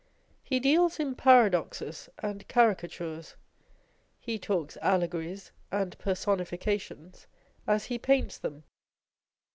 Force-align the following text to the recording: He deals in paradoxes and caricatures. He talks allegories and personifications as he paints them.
He 0.43 0.59
deals 0.59 0.99
in 0.99 1.13
paradoxes 1.13 2.09
and 2.17 2.47
caricatures. 2.47 3.35
He 4.19 4.39
talks 4.39 4.75
allegories 4.77 5.51
and 5.71 5.95
personifications 5.99 7.27
as 7.67 7.85
he 7.85 7.99
paints 7.99 8.39
them. 8.39 8.63